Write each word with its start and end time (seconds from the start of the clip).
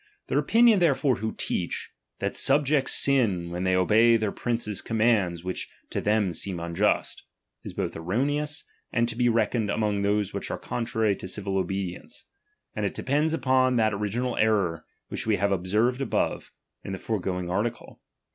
Their 0.29 0.39
opinion 0.39 0.79
therefore 0.79 1.17
who 1.17 1.35
teach, 1.37 1.91
that 2.17 2.35
subjects 2.35 2.91
sin 2.91 3.51
when 3.51 3.65
they 3.65 3.75
obey 3.75 4.17
their 4.17 4.31
prince's 4.31 4.81
commands 4.81 5.43
which 5.43 5.69
to 5.91 6.01
them 6.01 6.33
seem 6.33 6.59
unjust, 6.59 7.21
is 7.63 7.75
both 7.75 7.95
erroneous, 7.95 8.63
and 8.91 9.07
to 9.07 9.15
be 9.15 9.29
reckoned 9.29 9.69
among 9.69 10.01
those 10.01 10.33
which 10.33 10.49
are 10.49 10.57
contrary 10.57 11.15
to 11.17 11.27
civil 11.27 11.55
obedience; 11.55 12.25
and 12.75 12.83
it 12.83 12.95
depends 12.95 13.31
upon 13.31 13.75
that 13.75 13.93
original 13.93 14.35
error 14.37 14.85
which 15.09 15.27
we 15.27 15.35
have 15.35 15.51
observed 15.51 16.01
above, 16.01 16.51
in 16.83 16.93
the 16.93 16.97
foregoing 16.97 17.47
article. 17.51 17.99